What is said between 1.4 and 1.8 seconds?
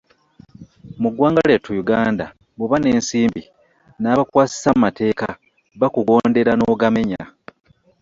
lyattu